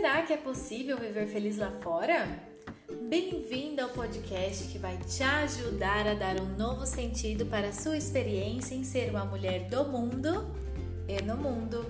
[0.00, 2.26] Será que é possível viver feliz lá fora?
[3.02, 7.98] Bem-vindo ao podcast que vai te ajudar a dar um novo sentido para a sua
[7.98, 10.50] experiência em ser uma mulher do mundo
[11.06, 11.84] e no mundo.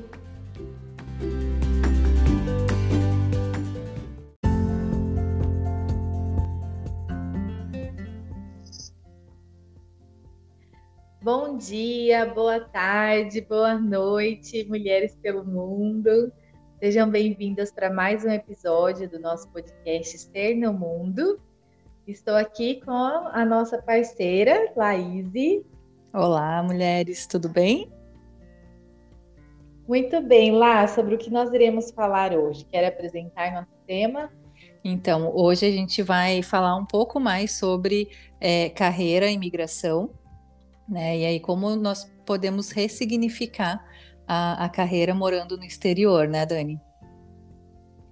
[11.22, 16.32] Bom dia, boa tarde, boa noite, mulheres pelo mundo.
[16.80, 21.38] Sejam bem-vindas para mais um episódio do nosso podcast Ser no Mundo.
[22.06, 25.62] Estou aqui com a nossa parceira, Laís.
[26.10, 27.92] Olá, mulheres, tudo bem?
[29.86, 32.64] Muito bem, Lá, sobre o que nós iremos falar hoje?
[32.64, 34.32] Quer apresentar nosso tema?
[34.82, 38.08] Então, hoje a gente vai falar um pouco mais sobre
[38.40, 40.08] é, carreira e imigração,
[40.88, 41.18] né?
[41.18, 43.84] E aí, como nós podemos ressignificar
[44.32, 46.80] a, a carreira morando no exterior, né, Dani?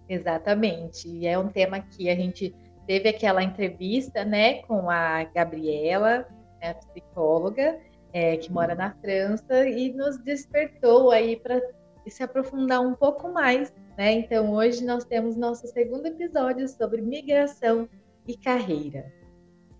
[0.09, 1.09] Exatamente.
[1.09, 2.53] E é um tema que a gente
[2.89, 6.27] teve aquela entrevista, né, com a Gabriela,
[6.61, 7.79] né, a psicóloga,
[8.13, 11.63] é, que mora na França, e nos despertou aí para
[12.09, 14.13] se aprofundar um pouco mais, né?
[14.13, 17.89] Então hoje nós temos nosso segundo episódio sobre migração
[18.27, 19.13] e carreira.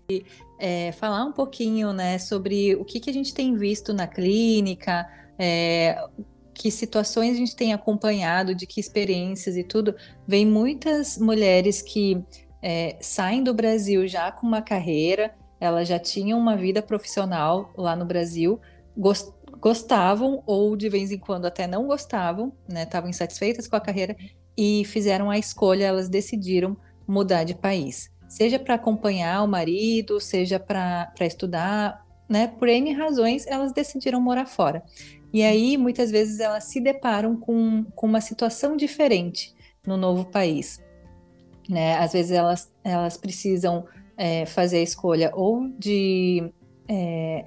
[0.09, 0.23] E,
[0.59, 5.09] é, falar um pouquinho, né, sobre o que, que a gente tem visto na clínica,
[5.39, 5.97] é,
[6.53, 9.95] que situações a gente tem acompanhado, de que experiências e tudo,
[10.27, 12.21] vem muitas mulheres que
[12.61, 17.95] é, saem do Brasil já com uma carreira, elas já tinham uma vida profissional lá
[17.95, 18.59] no Brasil,
[18.97, 23.81] gost, gostavam ou de vez em quando até não gostavam, né, estavam insatisfeitas com a
[23.81, 24.15] carreira
[24.57, 26.75] e fizeram a escolha, elas decidiram
[27.07, 33.47] mudar de país, seja para acompanhar o marido, seja para estudar, né, por N razões,
[33.47, 34.83] elas decidiram morar fora.
[35.31, 39.53] E aí, muitas vezes, elas se deparam com, com uma situação diferente
[39.85, 40.81] no novo país.
[41.69, 41.95] Né?
[41.97, 43.85] Às vezes, elas, elas precisam
[44.17, 46.51] é, fazer a escolha ou de
[46.87, 47.45] é,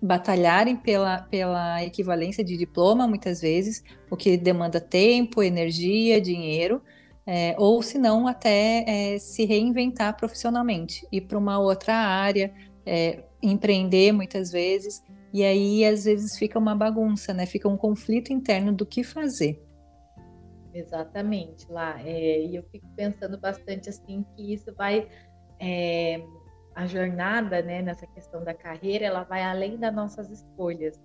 [0.00, 6.82] batalharem pela, pela equivalência de diploma, muitas vezes, o que demanda tempo, energia, dinheiro,
[7.26, 12.52] é, ou se não, até é, se reinventar profissionalmente, ir para uma outra área,
[12.84, 15.02] é, empreender muitas vezes.
[15.32, 17.46] E aí, às vezes, fica uma bagunça, né?
[17.46, 19.62] Fica um conflito interno do que fazer.
[20.74, 22.00] Exatamente, lá.
[22.00, 25.08] É, e eu fico pensando bastante assim que isso vai.
[25.58, 26.22] É,
[26.74, 30.98] a jornada, né, nessa questão da carreira, ela vai além das nossas escolhas,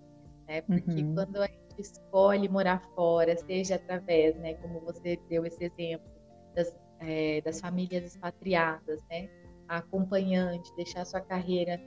[0.48, 0.62] né?
[0.62, 1.14] Porque uhum.
[1.14, 6.08] quando a gente escolhe morar fora, seja através, né, como você deu esse exemplo,
[6.56, 9.30] das, é, das famílias expatriadas, né?
[9.68, 11.78] A acompanhante, deixar sua carreira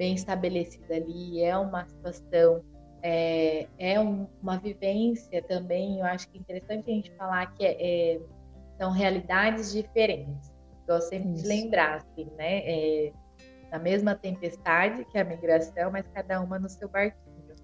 [0.00, 2.64] bem estabelecida ali, é uma situação,
[3.02, 7.66] é, é um, uma vivência também, eu acho que é interessante a gente falar que
[7.66, 7.76] é,
[8.14, 8.20] é,
[8.78, 10.50] são realidades diferentes.
[10.88, 11.42] Gosto sempre Isso.
[11.42, 12.60] de lembrar, assim, né?
[12.64, 13.12] É,
[13.70, 17.54] na mesma tempestade que a migração, mas cada uma no seu barquinho,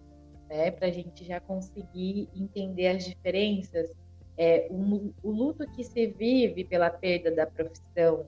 [0.47, 0.71] né?
[0.71, 3.91] Para a gente já conseguir entender as diferenças.
[4.37, 8.27] É, o, o luto que se vive pela perda da profissão,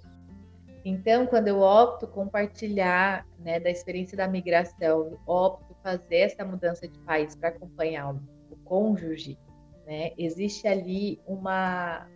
[0.88, 6.98] então, quando eu opto compartilhar né, da experiência da migração, opto fazer essa mudança de
[7.00, 9.38] país para acompanhar o, o cônjuge,
[9.86, 12.06] né, existe ali uma,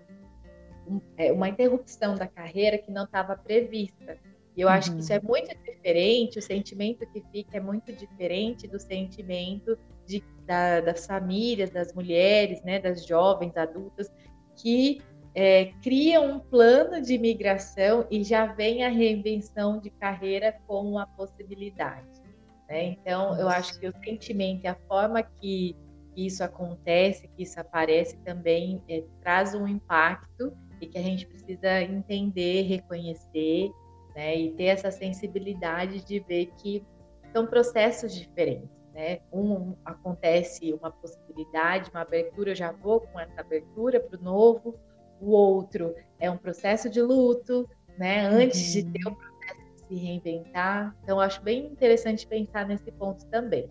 [0.86, 4.16] um, é, uma interrupção da carreira que não estava prevista.
[4.56, 4.74] E eu uhum.
[4.74, 5.28] acho que isso é uhum.
[5.28, 11.70] muito diferente, o sentimento que fica é muito diferente do sentimento de, da, das famílias,
[11.70, 14.12] das mulheres, né, das jovens, adultas,
[14.56, 15.00] que
[15.34, 21.06] é, cria um plano de migração e já vem a reinvenção de carreira como uma
[21.06, 22.06] possibilidade.
[22.68, 22.84] Né?
[22.84, 25.76] Então, eu acho que o sentimento e a forma que
[26.14, 31.80] isso acontece, que isso aparece, também é, traz um impacto e que a gente precisa
[31.80, 33.70] entender, reconhecer
[34.14, 34.36] né?
[34.36, 36.84] e ter essa sensibilidade de ver que
[37.32, 38.68] são processos diferentes.
[38.92, 39.20] Né?
[39.32, 44.78] Um acontece uma possibilidade, uma abertura, eu já vou com essa abertura para o novo,
[45.22, 48.26] o outro é um processo de luto, né?
[48.26, 48.82] Antes uhum.
[48.82, 50.96] de ter o processo de se reinventar.
[51.02, 53.70] Então, acho bem interessante pensar nesse ponto também.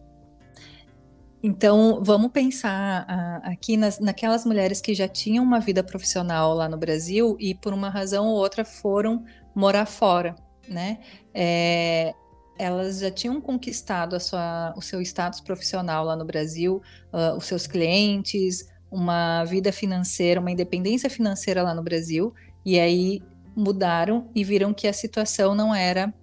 [1.44, 6.70] Então, vamos pensar uh, aqui nas, naquelas mulheres que já tinham uma vida profissional lá
[6.70, 10.36] no Brasil e, por uma razão ou outra, foram morar fora,
[10.70, 11.00] né?
[11.34, 12.14] É,
[12.60, 16.80] elas já tinham conquistado sua, o seu status profissional lá no Brasil,
[17.12, 22.34] uh, os seus clientes, uma vida financeira, uma independência financeira lá no Brasil,
[22.66, 23.22] e aí
[23.56, 26.14] mudaram e viram que a situação não era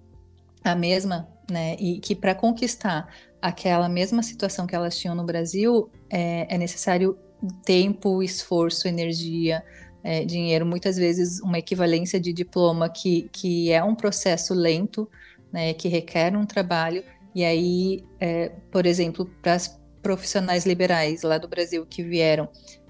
[0.63, 1.75] a mesma, né?
[1.79, 3.07] E que para conquistar
[3.41, 7.17] aquela mesma situação que elas tinham no Brasil, é, é necessário
[7.65, 9.63] tempo, esforço, energia,
[10.03, 15.09] é, dinheiro, muitas vezes uma equivalência de diploma que, que é um processo lento,
[15.51, 21.37] né, que requer um trabalho, e aí, é, por exemplo, para as profissionais liberais lá
[21.37, 22.49] do Brasil que vieram,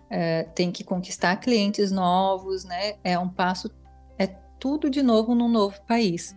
[0.09, 3.69] é, tem que conquistar clientes novos, né, é um passo,
[4.17, 4.27] é
[4.59, 6.35] tudo de novo num novo país.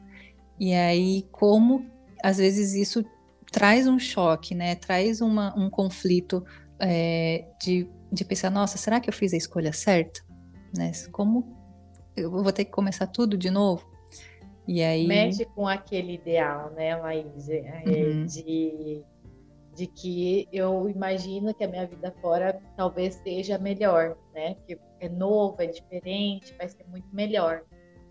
[0.58, 1.86] E aí, como
[2.22, 3.04] às vezes isso
[3.50, 6.44] traz um choque, né, traz uma, um conflito
[6.78, 10.20] é, de, de pensar, nossa, será que eu fiz a escolha certa?
[10.76, 10.92] Né?
[11.10, 11.56] Como
[12.16, 13.90] eu vou ter que começar tudo de novo?
[14.66, 18.26] E aí mexe com aquele ideal, né, Laís, é, uhum.
[18.26, 19.02] de
[19.74, 24.54] de que eu imagino que a minha vida fora talvez seja melhor, né?
[24.66, 27.62] Que é novo, é diferente, vai ser muito melhor.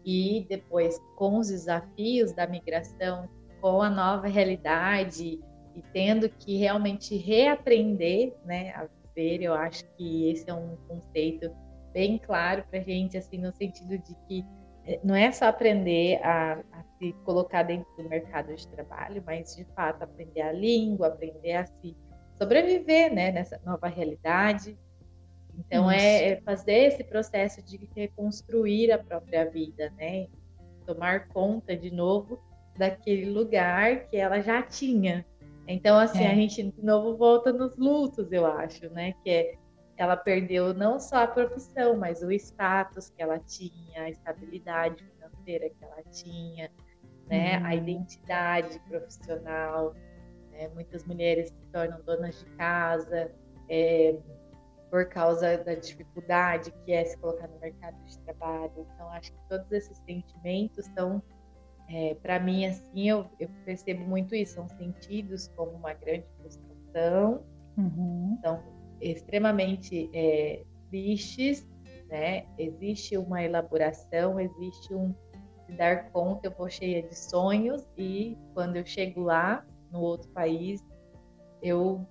[0.03, 3.29] E depois, com os desafios da migração,
[3.61, 5.39] com a nova realidade
[5.75, 11.51] e tendo que realmente reaprender, né, a viver, eu acho que esse é um conceito
[11.93, 14.43] bem claro para gente, assim, no sentido de que
[15.03, 19.65] não é só aprender a, a, se colocar dentro do mercado de trabalho, mas de
[19.75, 21.95] fato aprender a língua, aprender a se
[22.37, 24.77] sobreviver né, nessa nova realidade.
[25.57, 30.27] Então é, é, fazer esse processo de reconstruir a própria vida, né?
[30.85, 32.39] Tomar conta de novo
[32.77, 35.25] daquele lugar que ela já tinha.
[35.67, 36.31] Então, assim, é.
[36.31, 39.13] a gente de novo volta nos lutos, eu acho, né?
[39.23, 39.53] Que é
[40.01, 45.69] ela perdeu não só a profissão, mas o status que ela tinha, a estabilidade financeira
[45.69, 46.71] que ela tinha,
[47.27, 47.59] né?
[47.59, 47.65] Uhum.
[47.65, 49.93] A identidade profissional.
[50.51, 50.67] Né?
[50.69, 53.31] Muitas mulheres se tornam donas de casa
[53.69, 54.17] é,
[54.89, 58.87] por causa da dificuldade que é se colocar no mercado de trabalho.
[58.93, 61.21] Então, acho que todos esses sentimentos são
[61.89, 64.55] é, para mim, assim, eu, eu, percebo muito isso.
[64.55, 67.43] São sentidos como uma grande frustração,
[67.77, 68.39] uhum.
[68.41, 71.67] são extremamente é, tristes,
[72.09, 72.45] né?
[72.57, 75.13] Existe uma elaboração, existe um
[75.65, 76.47] se dar conta.
[76.47, 80.81] Eu vou cheia de sonhos e quando eu chego lá, no outro país,
[81.61, 82.07] eu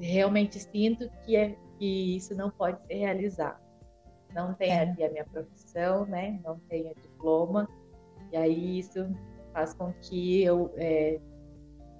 [0.00, 3.60] realmente sinto que, é, que isso não pode ser realizado.
[4.32, 4.80] Não tenho é.
[4.80, 6.40] ali a minha profissão, né?
[6.44, 7.68] Não tenho diploma
[8.32, 9.08] e aí isso
[9.52, 11.18] faz com que eu é,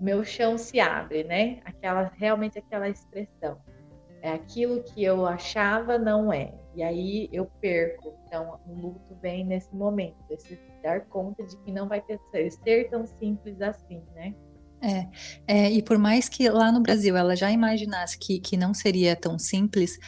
[0.00, 1.60] meu chão se abre, né?
[1.64, 3.58] Aquela realmente aquela expressão.
[4.22, 6.52] É aquilo que eu achava não é.
[6.74, 8.14] E aí eu perco.
[8.26, 12.88] Então o luto vem nesse momento, esse dar conta de que não vai ter, ser
[12.88, 14.34] tão simples assim, né?
[14.80, 15.08] É,
[15.46, 19.16] é, e por mais que lá no Brasil ela já imaginasse que, que não seria
[19.16, 19.98] tão simples,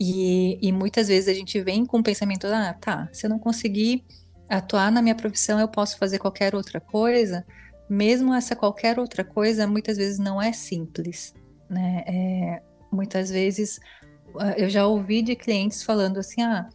[0.00, 3.38] e, e muitas vezes a gente vem com o pensamento: ah, tá, se eu não
[3.38, 4.04] conseguir
[4.48, 7.44] atuar na minha profissão, eu posso fazer qualquer outra coisa,
[7.88, 11.34] mesmo essa qualquer outra coisa, muitas vezes não é simples,
[11.68, 12.04] né?
[12.06, 12.62] É,
[12.94, 13.80] muitas vezes
[14.38, 16.68] ah, eu já ouvi de clientes falando assim, ah,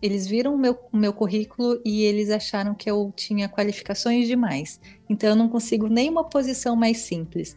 [0.00, 5.30] eles viram o meu, meu currículo e eles acharam que eu tinha qualificações demais, então
[5.30, 7.56] eu não consigo nem uma posição mais simples.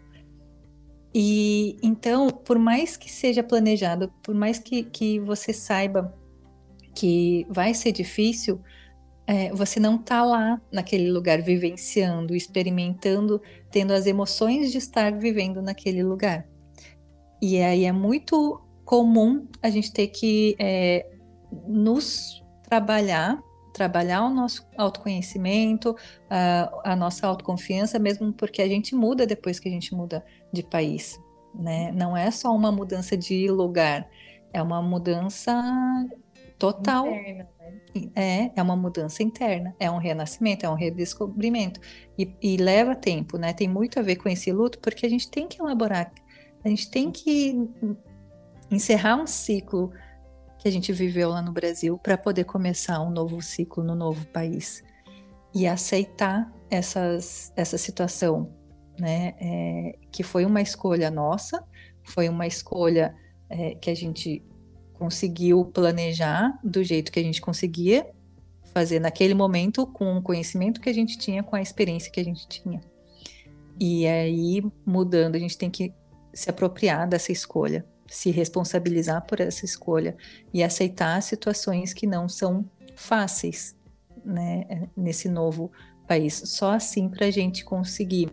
[1.14, 6.14] E então, por mais que seja planejado, por mais que, que você saiba
[6.94, 8.62] que vai ser difícil,
[9.26, 13.40] é, você não está lá naquele lugar vivenciando, experimentando,
[13.70, 16.48] tendo as emoções de estar vivendo naquele lugar.
[17.42, 21.06] E aí é muito comum a gente ter que é,
[21.68, 23.42] nos trabalhar,
[23.74, 25.96] trabalhar o nosso autoconhecimento,
[26.30, 30.64] a, a, nossa autoconfiança, mesmo porque a gente muda depois que a gente muda de
[30.64, 31.20] país.
[31.54, 31.92] Né?
[31.92, 34.08] Não é só uma mudança de lugar,
[34.54, 35.62] é uma mudança
[36.58, 37.08] total.
[37.08, 38.10] Interna, né?
[38.16, 41.80] É, é uma mudança interna, é um renascimento, é um redescobrimento.
[42.18, 43.54] E, e, leva tempo, né?
[43.54, 46.12] Tem muito a ver com esse luto, porque a gente tem que elaborar,
[46.64, 47.56] a gente tem que
[48.72, 49.92] encerrar um ciclo
[50.58, 54.28] que a gente viveu lá no Brasil para poder começar um novo ciclo no novo
[54.28, 54.84] país
[55.54, 58.54] e aceitar essas, essa situação,
[59.00, 59.34] né?
[59.40, 61.64] É, que foi uma escolha nossa,
[62.04, 63.16] foi uma escolha
[63.50, 64.44] é, que a gente
[64.94, 68.06] conseguiu planejar do jeito que a gente conseguia
[68.74, 72.24] fazer naquele momento, com o conhecimento que a gente tinha, com a experiência que a
[72.24, 72.82] gente tinha.
[73.80, 75.94] E aí, mudando, a gente tem que
[76.40, 80.16] se apropriar dessa escolha, se responsabilizar por essa escolha
[80.54, 82.66] e aceitar situações que não são
[82.96, 83.76] fáceis,
[84.24, 85.72] né, nesse novo
[86.08, 86.42] país.
[86.46, 88.32] Só assim para a gente conseguir,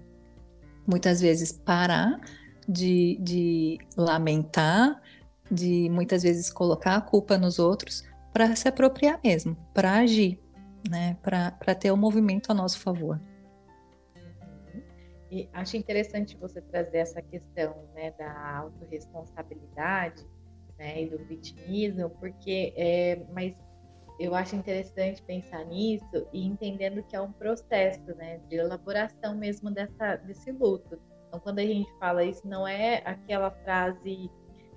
[0.87, 2.21] muitas vezes, parar
[2.69, 5.01] de, de lamentar
[5.51, 10.41] de muitas vezes colocar a culpa nos outros para se apropriar mesmo, para agir,
[10.89, 11.17] né?
[11.23, 13.21] para ter o um movimento a nosso favor.
[15.37, 20.25] E acho interessante você trazer essa questão né, da autorresponsabilidade
[20.78, 23.55] né, e do vitimismo, porque é, mas
[24.19, 29.71] eu acho interessante pensar nisso e entendendo que é um processo, né, de elaboração mesmo
[29.71, 30.99] dessa, desse luto.
[31.28, 34.31] Então, quando a gente fala isso, não é aquela frase,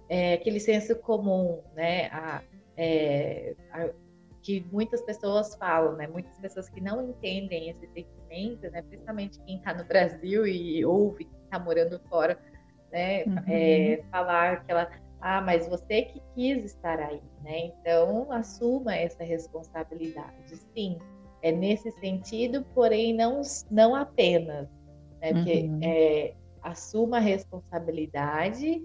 [0.09, 2.43] é, aquele senso comum, né, a,
[2.75, 3.89] é, a,
[4.49, 9.57] que muitas pessoas falam, né, muitas pessoas que não entendem esse sentimento, né, principalmente quem
[9.57, 12.35] está no Brasil e ouve, quem está morando fora,
[12.91, 13.43] né, uhum.
[13.47, 14.89] é, falar aquela
[15.21, 17.65] ah, mas você que quis estar aí, né?
[17.65, 20.55] Então, assuma essa responsabilidade.
[20.73, 20.97] Sim,
[21.41, 24.69] é nesse sentido, porém não, não apenas,
[25.21, 25.33] né?
[25.33, 25.79] Porque uhum.
[25.83, 28.81] é, assuma a responsabilidade,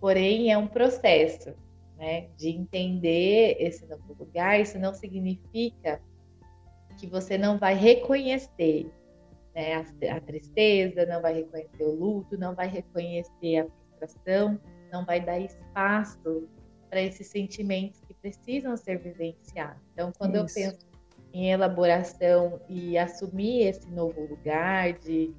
[0.00, 1.54] porém é um processo,
[1.96, 2.28] né?
[2.36, 4.60] De entender esse novo lugar.
[4.60, 6.00] Isso não significa
[6.98, 8.90] que você não vai reconhecer
[9.54, 13.66] né, a, a tristeza, não vai reconhecer o luto, não vai reconhecer a
[13.98, 14.58] frustração
[14.92, 16.48] não vai dar espaço
[16.88, 19.82] para esses sentimentos que precisam ser vivenciados.
[19.92, 20.58] Então, quando Isso.
[20.58, 20.86] eu penso
[21.32, 25.34] em elaboração e assumir esse novo lugar de,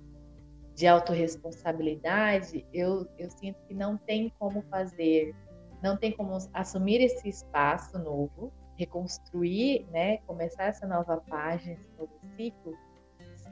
[0.75, 5.33] de autorresponsabilidade, eu, eu sinto que não tem como fazer,
[5.81, 12.13] não tem como assumir esse espaço novo, reconstruir, né, começar essa nova página, esse novo
[12.35, 12.73] ciclo,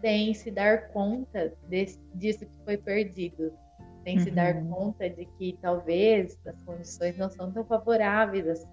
[0.02, 3.52] sem se dar conta desse, disso que foi perdido,
[4.04, 4.24] sem uhum.
[4.24, 4.70] se dar uhum.
[4.70, 8.70] conta de que talvez as condições não são tão favoráveis assim,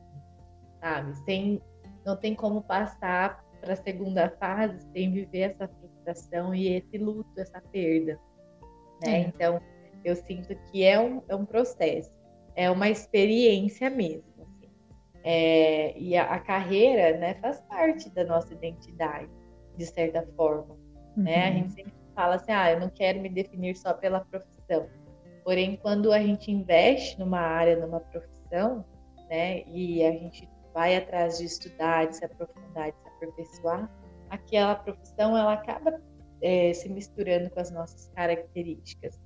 [0.80, 1.14] sabe?
[1.24, 1.62] Sem,
[2.04, 7.30] não tem como passar para a segunda fase sem viver essa frustração e esse luto,
[7.38, 8.18] essa perda,
[9.02, 9.20] né?
[9.20, 9.20] É.
[9.20, 9.60] Então,
[10.04, 12.10] eu sinto que é um, é um processo,
[12.54, 14.70] é uma experiência mesmo, assim.
[15.24, 19.30] É, e a, a, carreira, né, faz parte da nossa identidade,
[19.76, 20.74] de certa forma,
[21.16, 21.22] uhum.
[21.24, 21.46] né?
[21.46, 21.56] A uhum.
[21.58, 24.88] gente sempre fala assim, ah, eu não quero me definir só pela profissão
[25.44, 28.84] Porém, quando a gente investe numa área, numa profissão,
[29.28, 33.90] né, e a gente vai atrás de estudar, de se aprofundar, de se aperfeiçoar,
[34.30, 36.00] aquela profissão ela acaba
[36.40, 39.20] é, se misturando com as nossas características.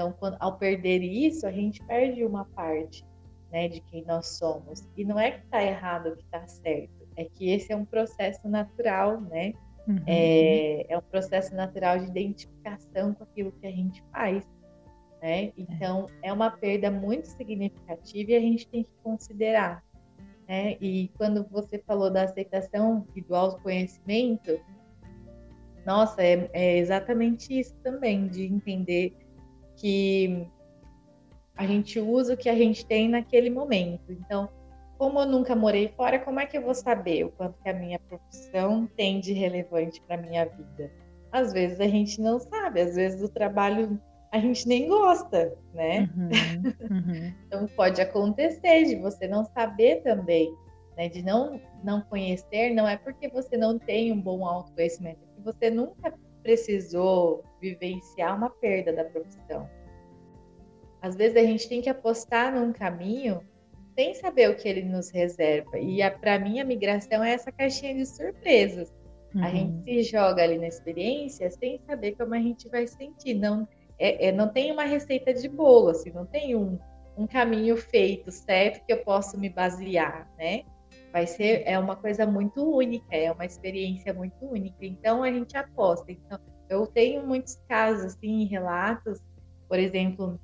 [0.00, 3.04] Então, quando, ao perder isso, a gente perde uma parte
[3.52, 4.88] né, de quem nós somos.
[4.96, 7.84] E não é que está errado ou que está certo, é que esse é um
[7.84, 9.52] processo natural, né?
[9.86, 10.00] Uhum.
[10.06, 14.48] É, é um processo natural de identificação com aquilo que a gente faz
[15.20, 15.44] né?
[15.44, 15.52] É.
[15.58, 19.84] Então, é uma perda muito significativa e a gente tem que considerar.
[20.48, 20.78] Né?
[20.80, 24.58] E quando você falou da aceitação e do autoconhecimento,
[25.84, 29.14] nossa, é, é exatamente isso também, de entender
[29.80, 30.46] que
[31.56, 34.12] a gente usa o que a gente tem naquele momento.
[34.12, 34.48] Então,
[34.98, 37.74] como eu nunca morei fora, como é que eu vou saber o quanto que a
[37.74, 40.90] minha profissão tem de relevante para minha vida?
[41.32, 44.00] Às vezes a gente não sabe, às vezes o trabalho
[44.32, 46.08] a gente nem gosta, né?
[46.16, 46.30] Uhum,
[46.90, 47.32] uhum.
[47.46, 50.54] então pode acontecer de você não saber também,
[50.96, 51.08] né?
[51.08, 55.42] De não não conhecer, não é porque você não tem um bom autoconhecimento, é que
[55.42, 59.68] você nunca precisou vivenciar uma perda da profissão.
[61.02, 63.40] Às vezes a gente tem que apostar num caminho
[63.94, 65.78] sem saber o que ele nos reserva.
[65.78, 68.92] E para mim a migração é essa caixinha de surpresas.
[69.34, 69.44] Uhum.
[69.44, 73.66] A gente se joga ali na experiência sem saber como a gente vai sentir, não
[73.98, 76.78] é, é, não tem uma receita de bolo, assim, não tem um,
[77.16, 80.64] um caminho feito certo que eu posso me basear, né?
[81.12, 84.84] Vai ser é uma coisa muito única, é uma experiência muito única.
[84.84, 86.10] Então a gente aposta.
[86.12, 86.38] Então
[86.68, 89.20] eu tenho muitos casos assim, relatos,
[89.68, 90.40] por exemplo,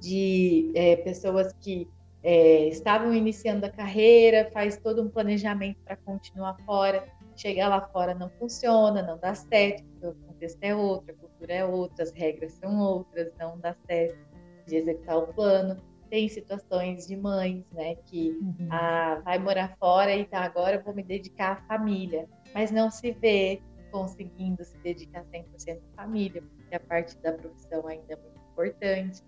[0.00, 1.88] de é, pessoas que
[2.22, 8.14] é, estavam iniciando a carreira, faz todo um planejamento para continuar fora, chegar lá fora
[8.14, 12.52] não funciona, não dá certo, porque o contexto é outro, cultura é outra, as regras
[12.52, 14.18] são outras, não dá certo
[14.66, 15.76] de executar o plano.
[16.10, 18.68] Tem situações de mães, né, que uhum.
[18.70, 22.90] ah, vai morar fora e tá, agora eu vou me dedicar à família, mas não
[22.90, 23.60] se vê
[23.90, 29.22] conseguindo se dedicar 100% à família, porque a parte da profissão ainda é muito importante.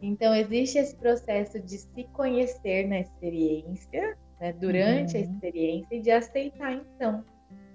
[0.00, 5.22] Então, existe esse processo de se conhecer na experiência, né, durante uhum.
[5.22, 7.24] a experiência, e de aceitar, então,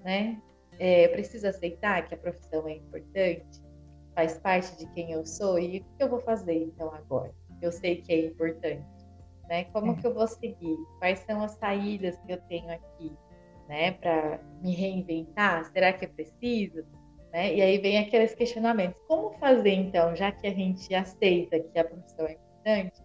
[0.04, 0.42] né?
[0.80, 3.62] É, eu preciso aceitar que a profissão é importante,
[4.16, 7.34] faz parte de quem eu sou e o que eu vou fazer então agora?
[7.66, 8.86] Eu sei que é importante,
[9.48, 9.66] né?
[9.66, 9.96] Como é.
[9.96, 10.78] que eu vou seguir?
[11.00, 13.12] Quais são as saídas que eu tenho aqui,
[13.68, 13.92] né?
[13.94, 15.66] Para me reinventar?
[15.72, 16.84] Será que é preciso?
[17.32, 17.56] Né?
[17.56, 21.84] E aí vem aqueles questionamentos: como fazer então, já que a gente aceita que a
[21.84, 23.04] profissão é importante?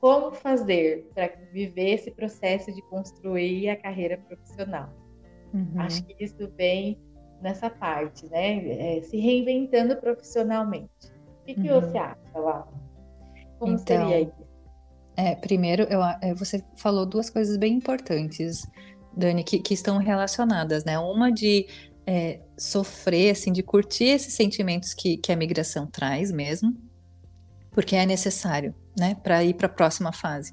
[0.00, 4.88] Como fazer para viver esse processo de construir a carreira profissional?
[5.52, 5.72] Uhum.
[5.78, 6.98] Acho que isso vem
[7.40, 8.96] nessa parte, né?
[8.98, 11.12] É, se reinventando profissionalmente.
[11.42, 11.80] O que, que uhum.
[11.80, 12.68] você acha, lá?
[13.58, 14.46] Como então, seria isso?
[15.16, 18.66] É, primeiro, eu, é, você falou duas coisas bem importantes
[19.16, 20.98] Dani, que, que estão relacionadas, né?
[20.98, 21.66] Uma de
[22.06, 26.76] é, sofrer, assim, de curtir esses sentimentos que, que a migração traz mesmo,
[27.70, 30.52] porque é necessário, né, para ir para a próxima fase.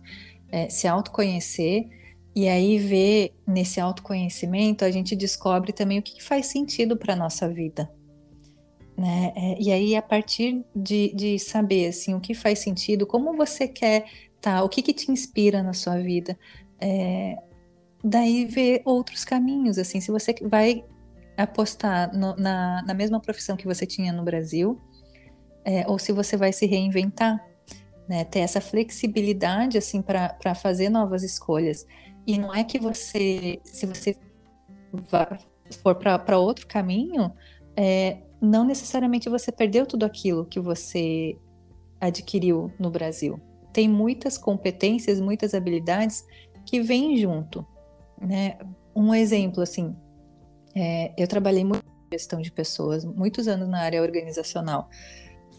[0.50, 1.90] É, se autoconhecer
[2.36, 7.16] e aí ver nesse autoconhecimento a gente descobre também o que, que faz sentido para
[7.16, 7.92] nossa vida,
[8.98, 9.34] né?
[9.36, 13.68] É, e aí a partir de, de saber assim o que faz sentido, como você
[13.68, 14.06] quer
[14.40, 16.38] tá, o que, que te inspira na sua vida,
[16.80, 17.38] é,
[18.04, 20.84] daí ver outros caminhos, assim, se você vai
[21.38, 24.80] apostar no, na, na mesma profissão que você tinha no Brasil,
[25.66, 27.44] é, ou se você vai se reinventar,
[28.08, 28.26] né?
[28.26, 31.86] Ter essa flexibilidade assim para fazer novas escolhas.
[32.28, 34.18] E não é que você, se você
[35.82, 37.32] for para outro caminho,
[37.76, 41.38] é, não necessariamente você perdeu tudo aquilo que você
[42.00, 43.40] adquiriu no Brasil.
[43.72, 46.26] Tem muitas competências, muitas habilidades
[46.66, 47.66] que vêm junto.
[48.22, 48.58] Né?
[48.94, 49.96] Um exemplo, assim,
[50.76, 54.90] é, eu trabalhei muito em gestão de pessoas, muitos anos na área organizacional.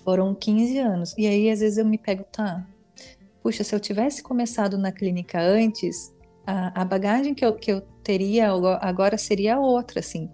[0.05, 1.15] Foram 15 anos.
[1.17, 2.67] E aí, às vezes, eu me pego, tá.
[3.43, 6.15] Puxa, se eu tivesse começado na clínica antes,
[6.47, 8.51] a, a bagagem que eu, que eu teria
[8.81, 10.31] agora seria outra, assim.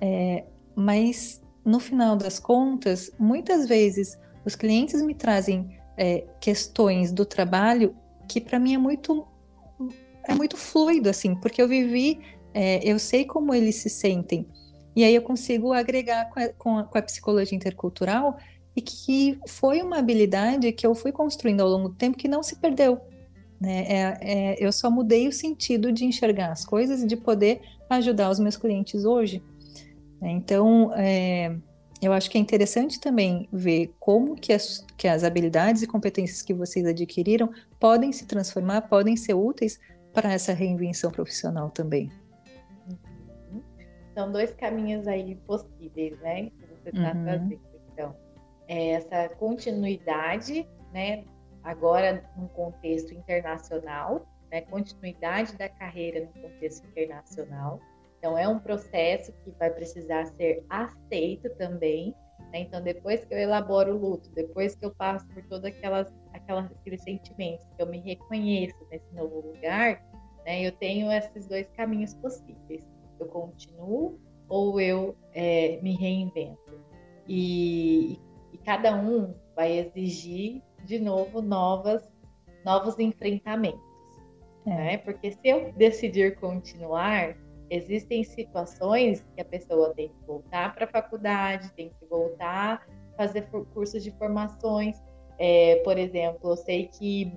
[0.00, 0.44] É,
[0.74, 7.94] mas, no final das contas, muitas vezes os clientes me trazem é, questões do trabalho
[8.28, 9.26] que, para mim, é muito
[10.24, 12.20] é muito fluido, assim, porque eu vivi
[12.54, 14.46] é, eu sei como eles se sentem.
[14.94, 18.36] E aí eu consigo agregar com a, com a, com a psicologia intercultural
[18.76, 22.42] e que foi uma habilidade que eu fui construindo ao longo do tempo que não
[22.42, 23.00] se perdeu.
[23.60, 23.84] Né?
[23.88, 28.30] É, é, eu só mudei o sentido de enxergar as coisas e de poder ajudar
[28.30, 29.42] os meus clientes hoje.
[30.30, 31.56] Então, é,
[32.00, 36.42] eu acho que é interessante também ver como que as, que as habilidades e competências
[36.42, 39.78] que vocês adquiriram podem se transformar, podem ser úteis
[40.12, 42.10] para essa reinvenção profissional também.
[44.14, 46.50] São dois caminhos aí possíveis, né?
[46.50, 47.24] Que você está uhum.
[47.24, 47.60] trazendo.
[47.92, 48.16] Então,
[48.68, 51.24] é essa continuidade, né?
[51.62, 54.60] Agora num contexto internacional, né?
[54.62, 57.80] Continuidade da carreira no contexto internacional.
[58.22, 62.14] Então, é um processo que vai precisar ser aceito também.
[62.52, 62.60] Né?
[62.60, 66.70] Então, depois que eu elaboro o luto, depois que eu passo por todos aquelas, aquelas,
[66.70, 70.00] aqueles sentimentos, que eu me reconheço nesse novo lugar,
[70.46, 70.62] né?
[70.64, 72.86] eu tenho esses dois caminhos possíveis
[73.18, 76.80] eu continuo ou eu é, me reinvento.
[77.26, 78.20] E,
[78.52, 82.08] e, cada um vai exigir de novo novas,
[82.64, 83.80] novos enfrentamentos.
[84.66, 84.70] É.
[84.70, 84.98] Né?
[84.98, 87.36] Porque se eu decidir continuar,
[87.74, 93.48] existem situações que a pessoa tem que voltar para a faculdade, tem que voltar fazer
[93.74, 94.96] cursos de formações.
[95.38, 97.32] É, por exemplo, eu sei que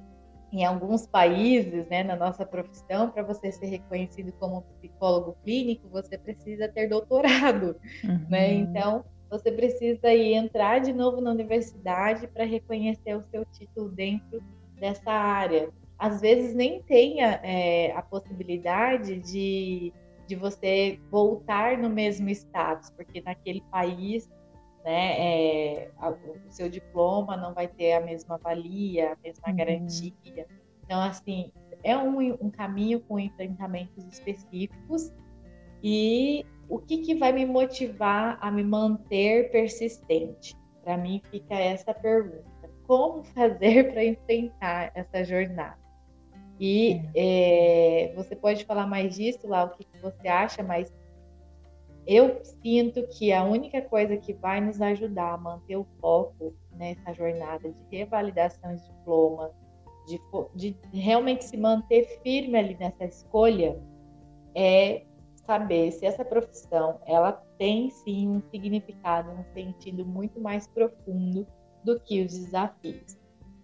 [0.51, 6.17] em alguns países, né, na nossa profissão, para você ser reconhecido como psicólogo clínico, você
[6.17, 8.25] precisa ter doutorado, uhum.
[8.29, 8.53] né?
[8.53, 14.41] Então, você precisa ir entrar de novo na universidade para reconhecer o seu título dentro
[14.79, 15.69] dessa área.
[15.97, 19.91] Às vezes nem tenha é, a possibilidade de,
[20.27, 24.29] de você voltar no mesmo status, porque naquele país
[24.83, 29.55] né, é, o seu diploma não vai ter a mesma valia, a mesma uhum.
[29.55, 30.47] garantia.
[30.83, 31.51] Então, assim,
[31.83, 35.11] é um, um caminho com enfrentamentos específicos
[35.83, 40.55] e o que, que vai me motivar a me manter persistente?
[40.83, 45.84] Para mim fica essa pergunta: como fazer para enfrentar essa jornada?
[46.59, 48.11] E é.
[48.11, 50.93] É, você pode falar mais disso lá, o que, que você acha, mas
[52.07, 57.13] eu sinto que a única coisa que vai nos ajudar a manter o foco nessa
[57.13, 59.51] jornada de revalidação de diploma,
[60.05, 60.19] de,
[60.53, 63.81] de realmente se manter firme ali nessa escolha,
[64.53, 65.03] é
[65.45, 71.45] saber se essa profissão ela tem sim um significado, um sentido muito mais profundo
[71.83, 73.17] do que os desafios.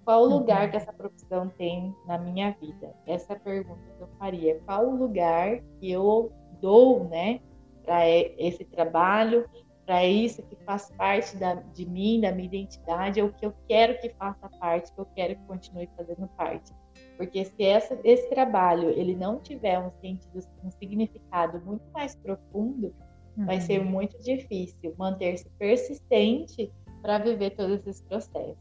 [0.03, 0.71] Qual o lugar uhum.
[0.71, 2.93] que essa profissão tem na minha vida?
[3.05, 4.59] Essa é pergunta que eu faria.
[4.65, 7.39] Qual o lugar que eu dou, né,
[7.83, 9.47] para esse trabalho,
[9.85, 13.53] para isso que faz parte da, de mim, da minha identidade, é o que eu
[13.67, 16.71] quero que faça parte, que eu quero que continue fazendo parte.
[17.17, 22.93] Porque se essa, esse trabalho ele não tiver um sentido, um significado muito mais profundo,
[23.37, 23.45] uhum.
[23.45, 28.57] vai ser muito difícil manter-se persistente para viver todos esses processos.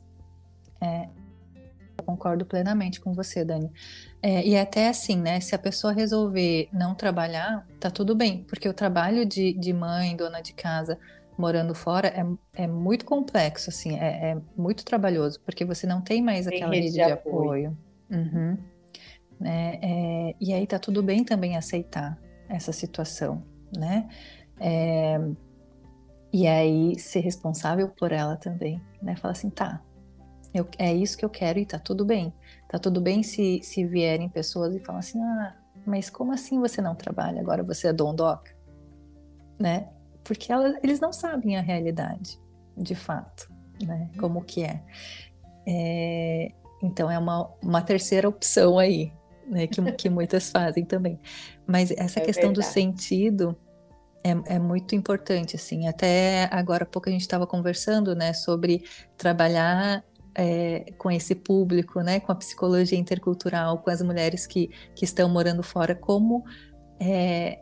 [0.82, 1.08] É,
[2.02, 3.70] concordo plenamente com você, Dani.
[4.22, 5.40] É, e até assim, né?
[5.40, 10.16] Se a pessoa resolver não trabalhar, tá tudo bem, porque o trabalho de, de mãe,
[10.16, 10.98] dona de casa,
[11.40, 16.22] morando fora é, é muito complexo, assim, é, é muito trabalhoso, porque você não tem
[16.22, 17.40] mais tem aquela rede, de, de, apoio.
[17.40, 17.78] apoio.
[18.10, 18.58] Uhum.
[19.42, 23.42] É, é, e aí tá tudo bem também aceitar essa situação,
[23.74, 24.08] né?
[24.58, 25.18] É,
[26.32, 29.16] e aí ser responsável por ela também, né?
[29.16, 29.80] Falar assim, tá,
[30.52, 32.32] eu, é isso que eu quero e tá tudo bem.
[32.68, 36.80] Tá tudo bem se, se vierem pessoas e falam assim, ah, mas como assim você
[36.80, 37.40] não trabalha?
[37.40, 38.54] Agora você é dondoca?
[39.58, 39.88] Né?
[40.24, 42.38] Porque ela, eles não sabem a realidade,
[42.76, 43.50] de fato,
[43.82, 44.10] né?
[44.18, 44.82] Como que é.
[45.66, 49.12] é então é uma, uma terceira opção aí,
[49.46, 49.66] né?
[49.66, 51.18] Que, que muitas fazem também.
[51.66, 52.68] Mas essa é questão verdade.
[52.68, 53.56] do sentido
[54.22, 55.88] é, é, muito importante, assim.
[55.88, 58.84] Até agora há pouco a gente estava conversando, né, sobre
[59.16, 65.04] trabalhar é, com esse público, né, com a psicologia intercultural, com as mulheres que, que
[65.04, 66.44] estão morando fora, como
[67.00, 67.60] é,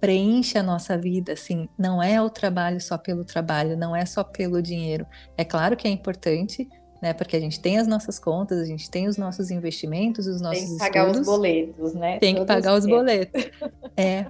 [0.00, 4.22] preenche a nossa vida, assim, não é o trabalho só pelo trabalho, não é só
[4.22, 5.06] pelo dinheiro.
[5.36, 6.68] É claro que é importante,
[7.02, 10.40] né, porque a gente tem as nossas contas, a gente tem os nossos investimentos, os
[10.40, 10.62] nossos.
[10.62, 12.18] Tem que pagar estudos, os boletos, né?
[12.18, 13.44] Tem que pagar os boletos.
[13.96, 14.26] é,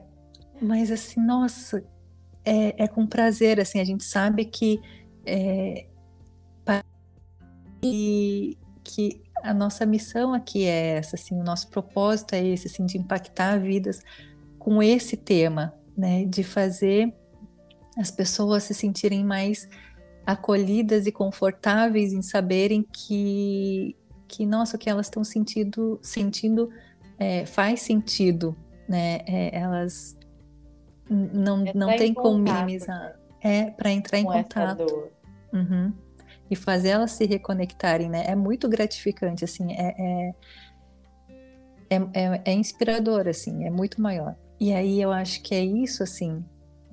[0.61, 1.85] mas assim, nossa,
[2.45, 4.81] é, é, com prazer, assim, a gente sabe que
[5.25, 5.87] é,
[7.93, 12.87] e que a nossa missão aqui é essa, assim, o nosso propósito é esse, assim,
[12.87, 14.01] de impactar vidas
[14.59, 17.13] com esse tema, né, de fazer
[17.97, 19.69] as pessoas se sentirem mais
[20.27, 23.97] acolhidas e confortáveis em saberem que,
[24.27, 26.69] que nossa, o que elas estão sentindo, sentindo
[27.19, 28.57] é, faz sentido,
[28.89, 29.21] né?
[29.27, 30.19] É, elas
[31.09, 33.19] não, é não tem como minimizar.
[33.41, 35.09] É para entrar em contato.
[35.53, 35.93] Uhum
[36.51, 38.25] e fazer elas se reconectarem, né?
[38.27, 40.35] É muito gratificante, assim, é, é,
[41.91, 44.37] é, é, é inspirador, assim, é muito maior.
[44.59, 46.45] E aí eu acho que é isso, assim,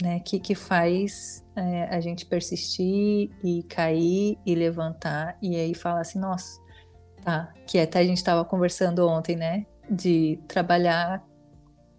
[0.02, 6.02] né, que, que faz é, a gente persistir e cair e levantar e aí falar
[6.02, 6.60] assim, nossa,
[7.24, 11.24] tá, que até a gente estava conversando ontem, né, de trabalhar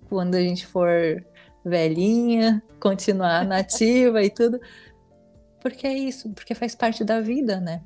[0.09, 1.25] quando a gente for
[1.65, 4.61] velhinha, continuar nativa e tudo,
[5.65, 7.83] porque é isso, porque faz parte da vida, né?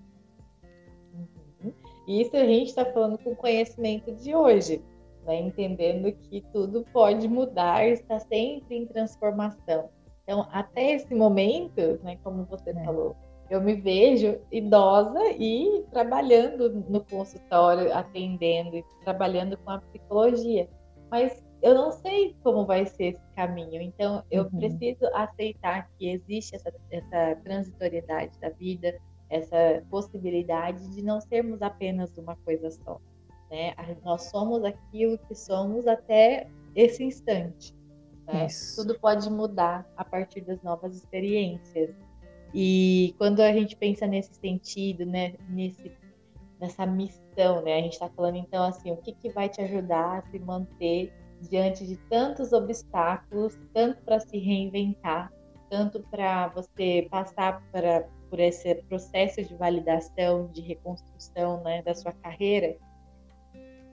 [1.62, 1.72] Uhum.
[2.08, 4.82] Isso a gente está falando com o conhecimento de hoje,
[5.24, 5.40] né?
[5.40, 9.90] entendendo que tudo pode mudar, está sempre em transformação.
[10.24, 12.84] Então, até esse momento, né, como você é.
[12.84, 13.16] falou,
[13.48, 20.68] eu me vejo idosa e trabalhando no consultório, atendendo, trabalhando com a psicologia.
[21.12, 24.50] Mas eu não sei como vai ser esse caminho, então eu uhum.
[24.50, 28.96] preciso aceitar que existe essa, essa transitoriedade da vida,
[29.28, 33.00] essa possibilidade de não sermos apenas uma coisa só.
[33.50, 33.74] Né?
[34.04, 37.74] Nós somos aquilo que somos até esse instante.
[38.26, 38.46] Né?
[38.76, 41.90] Tudo pode mudar a partir das novas experiências.
[42.54, 45.92] E quando a gente pensa nesse sentido, né, nesse,
[46.60, 50.18] nessa missão, né, a gente está falando então assim, o que, que vai te ajudar
[50.18, 55.32] a se manter diante de tantos obstáculos, tanto para se reinventar,
[55.70, 62.12] tanto para você passar para, por esse processo de validação, de reconstrução né, da sua
[62.12, 62.76] carreira.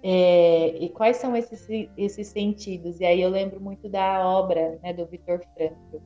[0.02, 3.00] É, e quais são esses, esses sentidos?
[3.00, 6.00] E aí eu lembro muito da obra né, do Vitor Frankl, né,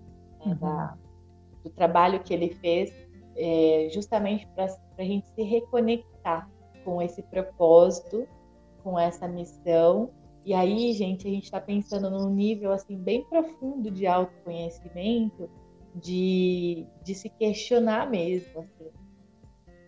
[0.45, 0.56] uhum.
[0.56, 0.97] da,
[1.63, 2.93] do trabalho que ele fez,
[3.36, 6.49] é, justamente para a gente se reconectar
[6.84, 8.28] com esse propósito,
[8.84, 10.12] com essa missão
[10.49, 15.47] e aí, gente, a gente está pensando num nível assim bem profundo de autoconhecimento,
[15.93, 18.89] de, de se questionar mesmo, assim,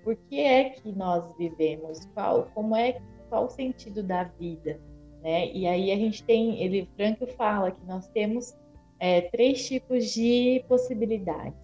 [0.04, 2.06] por que é que nós vivemos?
[2.14, 4.80] Qual, como é, qual o sentido da vida?
[5.24, 5.52] Né?
[5.52, 8.56] E aí a gente tem, ele Franco fala que nós temos
[9.00, 11.60] é, três tipos de possibilidades,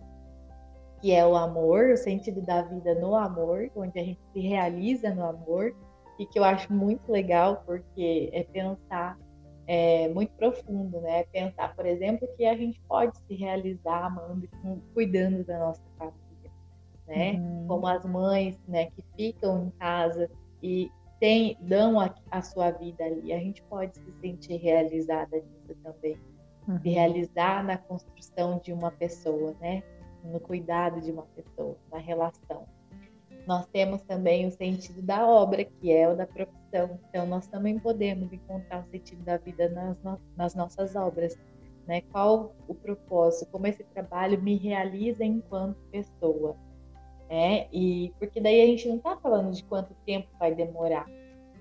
[1.01, 5.13] que é o amor, o sentido da vida no amor, onde a gente se realiza
[5.13, 5.75] no amor,
[6.19, 9.17] e que eu acho muito legal, porque é pensar
[9.67, 11.23] é, muito profundo, né?
[11.25, 16.51] Pensar, por exemplo, que a gente pode se realizar amando e cuidando da nossa família,
[17.05, 17.33] né?
[17.33, 17.67] Uhum.
[17.67, 20.29] Como as mães, né, que ficam em casa
[20.63, 23.33] e tem, dão a, a, sua vida ali.
[23.33, 26.17] A gente pode se sentir realizada nisso também.
[26.67, 26.79] Uhum.
[26.79, 29.83] Se realizar na construção de uma pessoa, né?
[30.23, 32.65] No cuidado de uma pessoa, na relação
[33.47, 36.99] nós temos também o sentido da obra, que é o da profissão.
[37.07, 41.39] Então, nós também podemos encontrar o sentido da vida nas, no nas nossas obras.
[41.87, 42.01] Né?
[42.11, 43.49] Qual o propósito?
[43.49, 46.57] Como esse trabalho me realiza enquanto pessoa?
[47.29, 47.67] Né?
[47.71, 51.07] E porque daí a gente não está falando de quanto tempo vai demorar,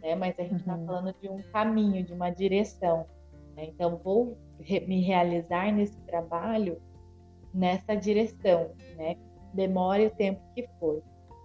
[0.02, 0.16] né?
[0.16, 0.86] Mas a gente está uhum.
[0.86, 3.06] falando de um caminho, de uma direção.
[3.54, 3.66] Né?
[3.66, 6.80] Então, vou me realizar nesse trabalho
[7.54, 9.16] nessa direção, né?
[9.54, 11.02] Demore o tempo que for.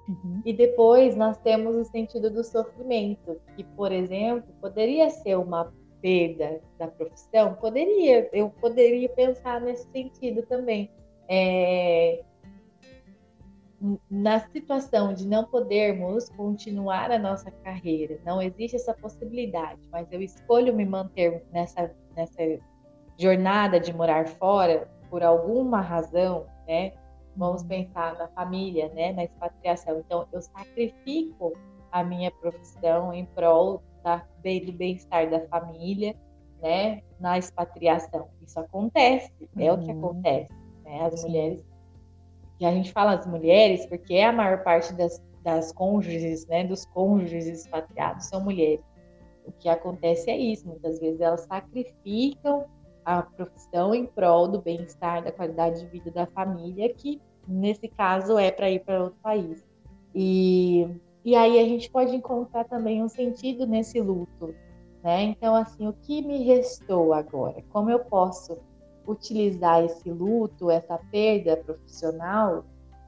[0.08, 0.42] Uhum.
[0.46, 6.60] E depois nós temos o sentido do sofrimento, que, por exemplo, poderia ser uma, perda
[6.78, 7.54] da profissão?
[7.54, 10.92] Poderia, eu poderia pensar nesse sentido também.
[11.30, 12.24] É,
[14.10, 20.22] na situação de não podermos continuar a nossa carreira, não existe essa possibilidade, mas eu
[20.22, 22.60] escolho me manter nessa, nessa
[23.18, 26.94] jornada de morar fora por alguma razão, né?
[27.36, 29.13] Vamos pensar na família, né?
[29.13, 30.00] Na expatriação.
[30.00, 31.54] Então, eu sacrifico
[31.91, 36.15] a minha profissão em prol da, do bem-estar da família,
[36.62, 37.02] né?
[37.20, 38.28] Na expatriação.
[38.41, 39.63] Isso acontece, uhum.
[39.63, 40.00] é o que uhum.
[40.00, 40.52] acontece.
[40.84, 41.02] Né?
[41.02, 41.28] As Sim.
[41.28, 41.72] mulheres
[42.62, 46.63] e a gente fala as mulheres porque é a maior parte das, das cônjuges, né,
[46.63, 48.86] dos cônjuges expatriados são mulheres.
[49.48, 52.65] O que acontece é isso, muitas vezes elas sacrificam
[53.06, 58.38] a profissão em prol do bem-estar, da qualidade de vida da família, que nesse caso
[58.38, 59.64] é para ir para outro país.
[60.14, 60.88] E,
[61.24, 64.54] e aí a gente pode encontrar também um sentido nesse luto,
[65.04, 65.24] né?
[65.24, 67.64] Então, assim, o que me restou agora?
[67.70, 68.58] Como eu posso
[69.08, 72.64] utilizar esse luto, essa perda profissional,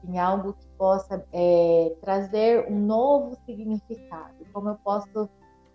[0.06, 4.34] em algo que possa é, trazer um novo significado.
[4.52, 5.28] Como eu posso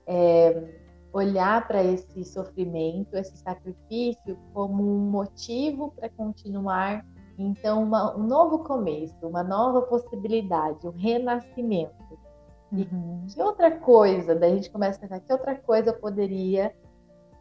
[0.05, 0.63] é,
[1.13, 7.05] olhar para esse sofrimento, esse sacrifício, como um motivo para continuar.
[7.37, 12.19] Então, uma, um novo começo, uma nova possibilidade, um renascimento.
[12.71, 13.25] E uhum.
[13.27, 16.75] que outra coisa, daí a gente começa a pensar, que outra coisa eu poderia,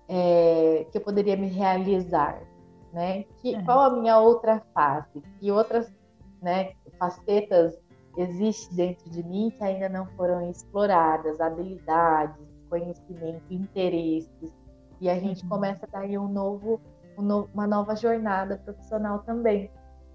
[0.09, 2.41] é, que eu poderia me realizar?
[2.93, 3.25] né?
[3.41, 3.63] Que, é.
[3.65, 5.23] Qual a minha outra face?
[5.39, 5.93] Que outras
[6.41, 7.79] né, facetas
[8.17, 11.41] existem dentro de mim que ainda não foram exploradas?
[11.41, 14.53] Habilidades, conhecimento, interesses.
[15.01, 15.49] E a gente uhum.
[15.49, 16.81] começa a dar um novo,
[17.17, 19.71] um no, uma nova jornada profissional também.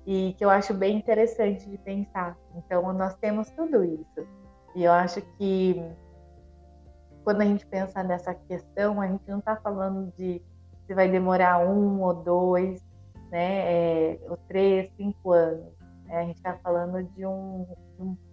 [0.06, 2.38] E que eu acho bem interessante de pensar.
[2.56, 4.28] Então, nós temos tudo isso.
[4.76, 5.82] E eu acho que
[7.24, 10.42] quando a gente pensa nessa questão, a gente não está falando de
[10.86, 12.84] se vai demorar um ou dois,
[13.32, 15.74] né, é, ou três, cinco anos.
[16.06, 16.18] Né?
[16.18, 17.66] A gente está falando de um,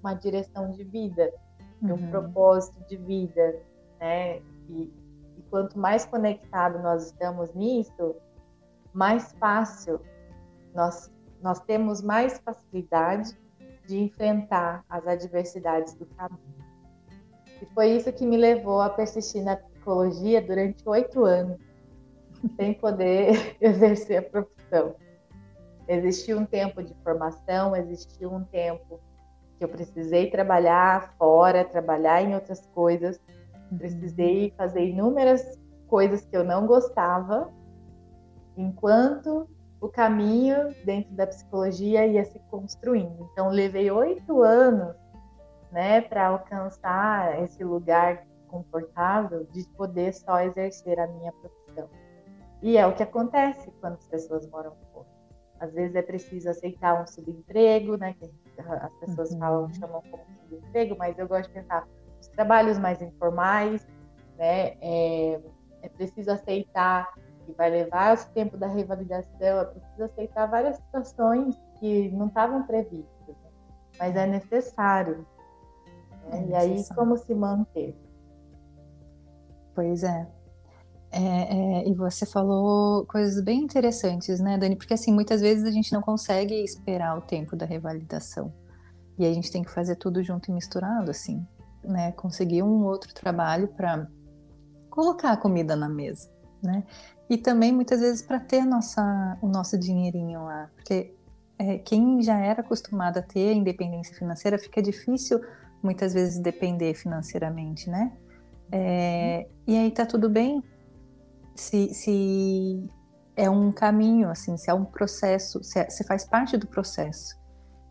[0.03, 1.33] uma direção de vida,
[1.81, 2.11] de um uhum.
[2.11, 3.57] propósito de vida,
[4.01, 4.39] né?
[4.69, 4.93] E,
[5.37, 8.17] e quanto mais conectado nós estamos nisso,
[8.93, 10.01] mais fácil
[10.75, 11.11] nós
[11.43, 13.37] nós temos mais facilidade
[13.87, 16.39] de enfrentar as adversidades do caminho.
[17.61, 21.59] E foi isso que me levou a persistir na psicologia durante oito anos
[22.57, 24.95] sem poder exercer a profissão.
[25.89, 29.01] Existiu um tempo de formação, existiu um tempo
[29.59, 33.21] que eu precisei trabalhar fora, trabalhar em outras coisas.
[33.77, 37.51] Precisei fazer inúmeras coisas que eu não gostava,
[38.57, 39.49] enquanto
[39.81, 43.29] o caminho dentro da psicologia ia se construindo.
[43.33, 44.95] Então, levei oito anos
[45.73, 51.89] né, para alcançar esse lugar confortável de poder só exercer a minha profissão.
[52.63, 55.07] E é o que acontece quando as pessoas moram fora.
[55.59, 58.15] Às vezes é preciso aceitar um subemprego, né?
[58.15, 59.39] Que as pessoas uhum.
[59.39, 61.87] falam, chamam como subemprego, mas eu gosto de pensar
[62.41, 63.87] trabalhos mais informais,
[64.39, 64.73] né?
[64.81, 65.41] É,
[65.83, 67.13] é preciso aceitar
[67.45, 72.63] que vai levar o tempo da revalidação, é preciso aceitar várias situações que não estavam
[72.63, 73.51] previstas, né?
[73.99, 75.27] mas é necessário.
[76.31, 76.47] Né?
[76.47, 77.95] É e aí, como se manter?
[79.75, 80.27] Pois é.
[81.13, 84.77] É, é, e você falou coisas bem interessantes, né, Dani?
[84.77, 88.51] Porque assim, muitas vezes a gente não consegue esperar o tempo da revalidação.
[89.19, 91.47] E a gente tem que fazer tudo junto e misturado, assim,
[91.85, 92.13] né?
[92.13, 94.07] Conseguir um outro trabalho para
[94.89, 96.31] colocar a comida na mesa,
[96.63, 96.85] né?
[97.29, 101.15] E também muitas vezes para ter nossa, o nosso dinheirinho lá, porque
[101.59, 105.41] é, quem já era acostumado a ter independência financeira fica difícil
[105.83, 108.13] muitas vezes depender financeiramente, né?
[108.73, 110.63] É, e aí tá tudo bem
[111.55, 112.89] se, se
[113.37, 117.37] é um caminho, assim, se é um processo, se, é, se faz parte do processo,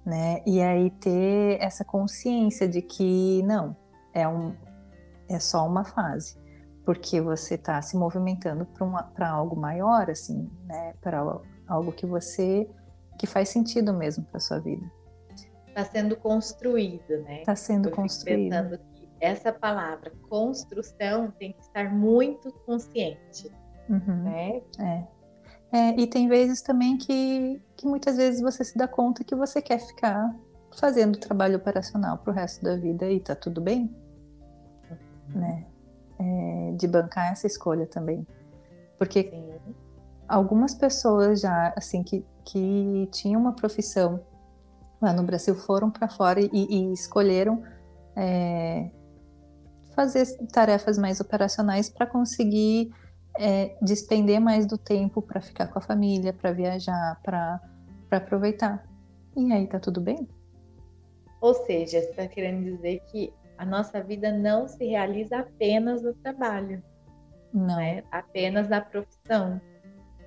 [0.10, 0.42] né?
[0.46, 3.76] E aí ter essa consciência de que não,
[4.14, 4.56] é, um,
[5.30, 6.38] é só uma fase,
[6.86, 8.68] porque você está se movimentando
[9.14, 10.94] para algo maior, assim, né?
[11.02, 11.20] Para
[11.68, 12.70] algo que você
[13.18, 14.90] que faz sentido mesmo para sua vida.
[15.68, 17.42] Está sendo construído, né?
[17.42, 18.50] Está sendo construído.
[18.50, 23.52] Pensando que essa palavra construção tem que estar muito consciente
[23.90, 24.24] Uhum.
[24.24, 24.62] Né?
[24.80, 25.04] É.
[25.72, 26.00] é.
[26.00, 29.80] E tem vezes também que, que muitas vezes você se dá conta que você quer
[29.80, 30.36] ficar
[30.78, 33.94] fazendo trabalho operacional para o resto da vida e tá tudo bem,
[35.30, 35.66] né?
[36.20, 38.28] É, de bancar essa escolha também,
[38.98, 39.76] porque Sim.
[40.28, 44.20] algumas pessoas já assim que, que tinham uma profissão
[45.02, 47.64] lá no Brasil foram para fora e, e escolheram
[48.18, 48.90] é,
[49.96, 52.92] fazer tarefas mais operacionais para conseguir
[53.40, 57.62] é despender mais do tempo para ficar com a família, para viajar, para
[58.12, 58.86] aproveitar.
[59.36, 60.28] E aí tá tudo bem?
[61.40, 66.14] Ou seja, você está querendo dizer que a nossa vida não se realiza apenas no
[66.16, 66.84] trabalho,
[67.54, 68.04] não né?
[68.12, 69.62] apenas na profissão.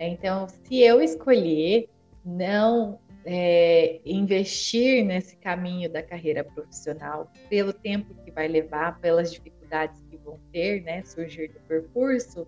[0.00, 1.90] Então, se eu escolher
[2.24, 10.02] não é, investir nesse caminho da carreira profissional, pelo tempo que vai levar, pelas dificuldades
[10.10, 12.46] que vão ter, né, surgir do percurso,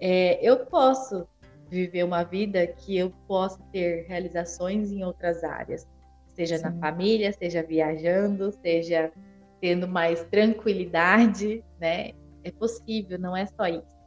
[0.00, 1.26] é, eu posso
[1.68, 5.86] viver uma vida que eu possa ter realizações em outras áreas,
[6.34, 6.64] seja Sim.
[6.64, 9.12] na família, seja viajando, seja
[9.60, 12.12] tendo mais tranquilidade, né?
[12.44, 13.98] É possível, não é só isso.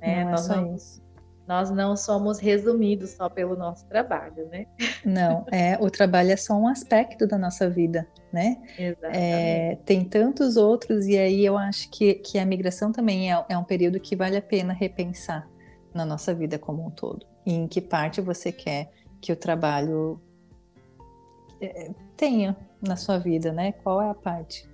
[0.00, 0.24] Né?
[0.24, 1.03] Não é só não, isso
[1.46, 4.66] nós não somos resumidos só pelo nosso trabalho, né?
[5.04, 8.62] Não, é o trabalho é só um aspecto da nossa vida, né?
[8.78, 9.18] Exatamente.
[9.18, 13.58] É, tem tantos outros e aí eu acho que, que a migração também é, é
[13.58, 15.48] um período que vale a pena repensar
[15.92, 17.26] na nossa vida como um todo.
[17.44, 20.20] E em que parte você quer que o trabalho
[21.60, 23.72] é, tenha na sua vida, né?
[23.72, 24.68] Qual é a parte?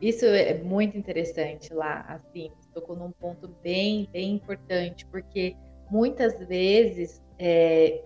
[0.00, 5.56] Isso é muito interessante lá, assim, tocou num ponto bem, bem importante, porque
[5.90, 8.02] muitas vezes é,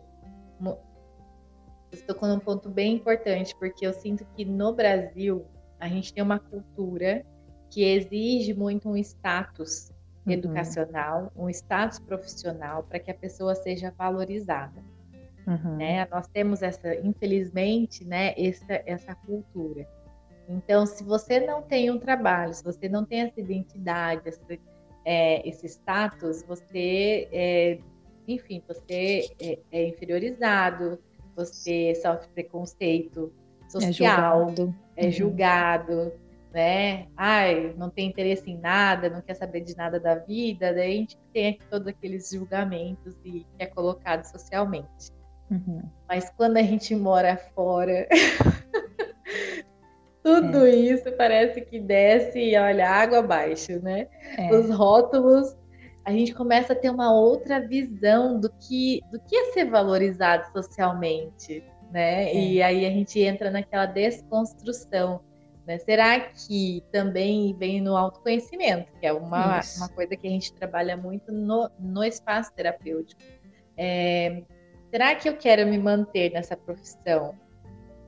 [1.91, 5.45] você tocou num ponto bem importante, porque eu sinto que no Brasil
[5.79, 7.25] a gente tem uma cultura
[7.71, 9.91] que exige muito um status
[10.27, 10.33] uhum.
[10.33, 14.83] educacional, um status profissional para que a pessoa seja valorizada.
[15.47, 15.77] Uhum.
[15.77, 16.07] Né?
[16.11, 19.87] Nós temos essa, infelizmente, né, essa, essa cultura.
[20.53, 24.41] Então, se você não tem um trabalho, se você não tem essa identidade, essa,
[25.05, 27.79] é, esse status, você, é,
[28.29, 30.99] enfim, você é, é, inferiorizado,
[31.35, 33.33] você sofre preconceito
[33.69, 35.13] social, é julgado, é uhum.
[35.13, 36.13] julgado
[36.53, 37.07] né?
[37.17, 40.97] Ai, não tem interesse em nada, não quer saber de nada da vida, daí a
[40.97, 45.11] gente tem todos aqueles julgamentos e que é colocado socialmente.
[45.51, 45.83] Uhum.
[46.09, 48.07] Mas quando a gente mora fora,
[50.23, 50.71] tudo é.
[50.71, 54.09] isso parece que desce e olha, água abaixo, né?
[54.39, 54.55] É.
[54.55, 55.57] Os rótulos,
[56.05, 60.51] a gente começa a ter uma outra visão do que, do que é ser valorizado
[60.53, 62.31] socialmente, né?
[62.31, 62.35] É.
[62.35, 65.21] E aí a gente entra naquela desconstrução.
[65.67, 65.79] Né?
[65.79, 70.97] Será que também vem no autoconhecimento, que é uma, uma coisa que a gente trabalha
[70.97, 73.21] muito no, no espaço terapêutico?
[73.77, 74.43] É,
[74.91, 77.35] será que eu quero me manter nessa profissão?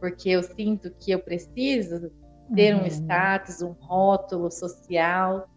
[0.05, 2.13] Porque eu sinto que eu preciso
[2.55, 2.83] ter uhum.
[2.83, 5.49] um status, um rótulo social,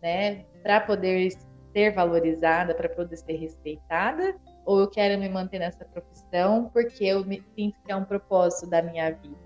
[0.00, 1.32] né, para poder
[1.72, 7.24] ser valorizada, para poder ser respeitada, ou eu quero me manter nessa profissão porque eu
[7.24, 9.36] me sinto que é um propósito da minha vida.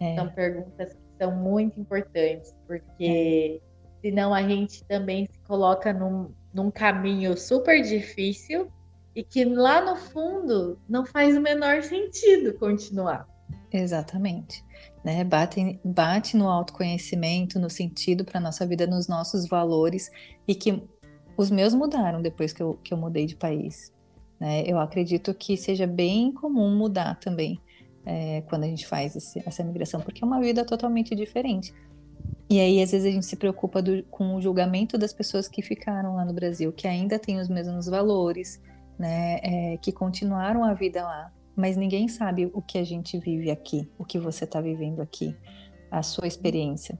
[0.00, 0.14] É.
[0.14, 4.00] São perguntas que são muito importantes, porque é.
[4.00, 8.72] senão a gente também se coloca num, num caminho super difícil
[9.14, 13.28] e que lá no fundo não faz o menor sentido continuar.
[13.72, 14.64] Exatamente.
[15.04, 15.24] Né?
[15.24, 20.10] Bate, bate no autoconhecimento, no sentido para a nossa vida, nos nossos valores,
[20.46, 20.82] e que
[21.36, 23.92] os meus mudaram depois que eu, que eu mudei de país.
[24.38, 24.62] Né?
[24.66, 27.60] Eu acredito que seja bem comum mudar também
[28.04, 31.72] é, quando a gente faz esse, essa migração, porque é uma vida totalmente diferente.
[32.48, 35.62] E aí, às vezes, a gente se preocupa do, com o julgamento das pessoas que
[35.62, 38.60] ficaram lá no Brasil, que ainda têm os mesmos valores,
[38.98, 39.38] né?
[39.42, 43.88] É, que continuaram a vida lá mas ninguém sabe o que a gente vive aqui,
[43.98, 45.36] o que você está vivendo aqui,
[45.90, 46.98] a sua experiência.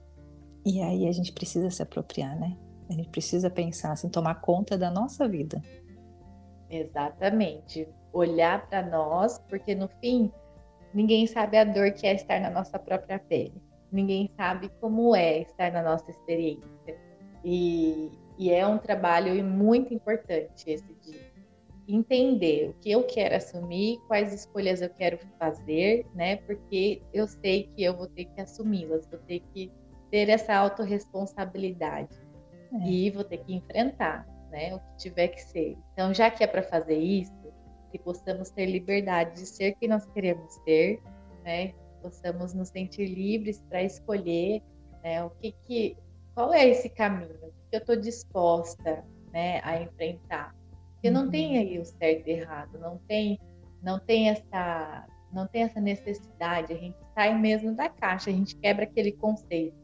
[0.63, 2.55] E aí a gente precisa se apropriar, né?
[2.89, 5.61] A gente precisa pensar, assim, tomar conta da nossa vida.
[6.69, 7.87] Exatamente.
[8.13, 10.31] Olhar para nós, porque no fim,
[10.93, 13.61] ninguém sabe a dor que é estar na nossa própria pele.
[13.91, 16.97] Ninguém sabe como é estar na nossa experiência.
[17.43, 20.93] E, e é um trabalho muito importante esse
[21.95, 26.37] entender o que eu quero assumir, quais escolhas eu quero fazer, né?
[26.37, 29.71] Porque eu sei que eu vou ter que assumi-las, vou ter que
[30.09, 32.15] ter essa autorresponsabilidade
[32.73, 32.87] é.
[32.87, 34.75] e vou ter que enfrentar, né?
[34.75, 35.77] O que tiver que ser.
[35.93, 37.31] Então, já que é para fazer isso,
[37.91, 41.01] que possamos ter liberdade de ser quem nós queremos ser,
[41.43, 41.73] né?
[42.01, 44.61] Possamos nos sentir livres para escolher,
[45.03, 45.23] né?
[45.23, 45.97] O que que,
[46.33, 47.35] qual é esse caminho?
[47.43, 50.55] O que eu estou disposta, né, a enfrentar?
[51.01, 51.59] Porque não tem uhum.
[51.59, 53.39] aí o certo e errado, não tem,
[53.81, 56.71] não tem essa, não tem essa necessidade.
[56.71, 59.75] A gente sai mesmo da caixa, a gente quebra aquele conceito.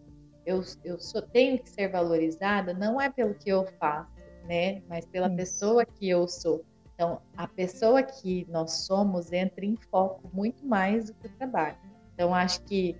[0.45, 4.11] Eu, eu sou, tenho que ser valorizada não é pelo que eu faço,
[4.47, 4.83] né?
[4.87, 6.63] Mas pela pessoa que eu sou.
[6.93, 11.77] Então, a pessoa que nós somos entra em foco muito mais do que o trabalho.
[12.13, 12.95] Então, acho que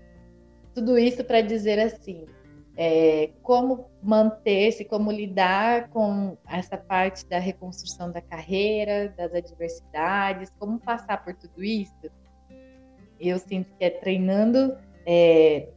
[0.74, 2.26] tudo isso para dizer assim,
[2.80, 10.78] é, como manter-se, como lidar com essa parte da reconstrução da carreira, das adversidades, como
[10.78, 11.92] passar por tudo isso.
[13.18, 15.70] Eu sinto que é treinando, é,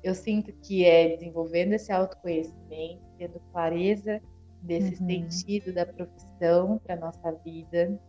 [0.00, 4.20] eu sinto que é desenvolvendo esse autoconhecimento, tendo clareza
[4.62, 5.08] desse uhum.
[5.08, 8.00] sentido da profissão para nossa vida,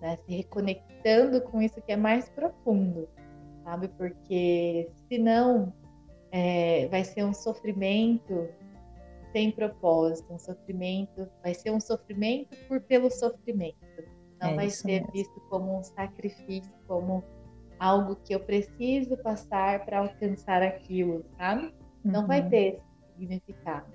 [0.00, 0.16] né?
[0.24, 3.08] se reconectando com isso que é mais profundo,
[3.64, 3.88] sabe?
[3.88, 5.72] Porque senão
[6.30, 8.48] é, vai ser um sofrimento
[9.32, 13.76] sem propósito, um sofrimento, vai ser um sofrimento por pelo sofrimento.
[14.40, 15.12] Não é vai ser mesmo.
[15.12, 17.22] visto como um sacrifício, como
[17.78, 21.74] algo que eu preciso passar para alcançar aquilo, sabe?
[22.04, 22.48] Não vai uhum.
[22.48, 23.86] ter esse significado.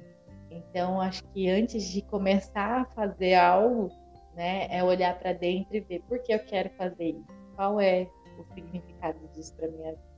[0.50, 3.90] Então, acho que antes de começar a fazer algo,
[4.36, 7.26] né, é olhar para dentro e ver por que eu quero fazer isso,
[7.56, 8.08] qual é
[8.40, 10.14] o significado disso para minha vida.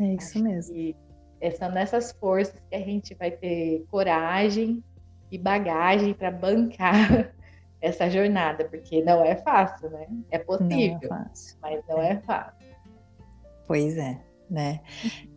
[0.00, 0.74] É isso acho mesmo.
[0.74, 0.96] Que
[1.44, 4.82] é, são nessas forças que a gente vai ter coragem
[5.30, 7.34] e bagagem para bancar
[7.82, 10.06] essa jornada, porque não é fácil, né?
[10.30, 11.58] É possível, não é fácil.
[11.60, 12.16] mas não é.
[12.20, 12.66] fácil.
[13.66, 14.18] Pois é,
[14.48, 14.80] né?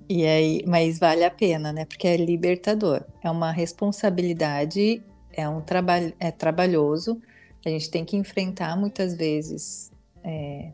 [0.08, 1.84] E aí, mas vale a pena, né?
[1.84, 3.04] Porque é libertador.
[3.22, 5.04] É uma responsabilidade,
[5.34, 7.22] é um trabalho, é trabalhoso.
[7.66, 9.92] A gente tem que enfrentar muitas vezes
[10.24, 10.72] é,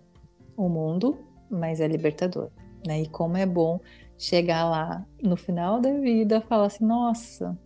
[0.55, 1.17] o mundo,
[1.49, 2.51] mas é libertador,
[2.85, 3.01] né?
[3.01, 3.79] E como é bom
[4.23, 7.57] chegar lá no final da vida, falar assim, nossa,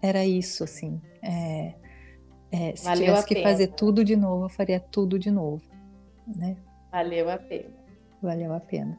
[0.00, 1.00] era isso, assim.
[1.20, 1.74] É,
[2.52, 5.64] é, se Valeu tivesse que fazer tudo de novo, eu faria tudo de novo,
[6.36, 6.56] né?
[6.92, 7.74] Valeu a pena.
[8.22, 8.96] Valeu a pena.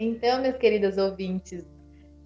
[0.00, 1.64] Então, meus queridos ouvintes,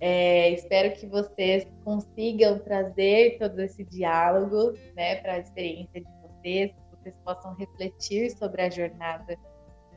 [0.01, 6.73] é, espero que vocês consigam trazer todo esse diálogo né, para a experiência de vocês,
[6.73, 9.37] que vocês possam refletir sobre a jornada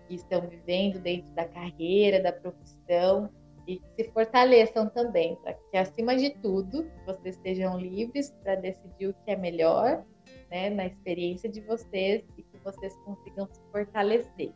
[0.05, 3.29] que estão vivendo dentro da carreira, da profissão,
[3.69, 9.09] e que se fortaleçam também, para que, acima de tudo, vocês estejam livres para decidir
[9.09, 10.03] o que é melhor
[10.49, 14.51] né, na experiência de vocês e que vocês consigam se fortalecer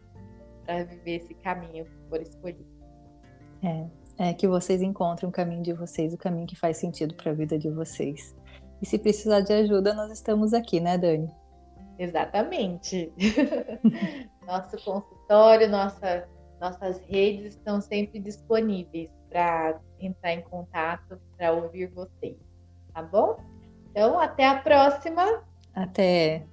[0.66, 2.66] para viver esse caminho que for escolhido.
[3.62, 7.32] É, é que vocês encontrem o caminho de vocês, o caminho que faz sentido para
[7.32, 8.36] a vida de vocês.
[8.82, 11.32] E se precisar de ajuda, nós estamos aqui, né, Dani?
[12.00, 13.14] Exatamente.
[14.48, 16.28] Nosso consultório, nossa
[16.64, 22.38] nossas redes estão sempre disponíveis para entrar em contato, para ouvir vocês,
[22.94, 23.38] tá bom?
[23.92, 25.44] Então, até a próxima.
[25.76, 26.46] Até.